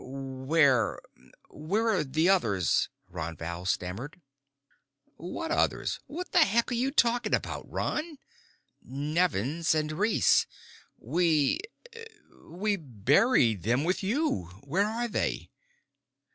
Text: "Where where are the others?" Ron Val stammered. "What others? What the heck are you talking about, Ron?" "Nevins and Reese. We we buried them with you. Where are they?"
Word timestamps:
"Where 0.03 0.99
where 1.51 1.89
are 1.89 2.03
the 2.03 2.27
others?" 2.27 2.89
Ron 3.07 3.37
Val 3.37 3.65
stammered. 3.67 4.19
"What 5.17 5.51
others? 5.51 5.99
What 6.07 6.31
the 6.31 6.39
heck 6.39 6.71
are 6.71 6.73
you 6.73 6.89
talking 6.89 7.35
about, 7.35 7.69
Ron?" 7.69 8.17
"Nevins 8.81 9.75
and 9.75 9.91
Reese. 9.91 10.47
We 10.97 11.59
we 12.45 12.77
buried 12.77 13.61
them 13.61 13.83
with 13.83 14.01
you. 14.01 14.45
Where 14.63 14.87
are 14.87 15.07
they?" 15.07 15.51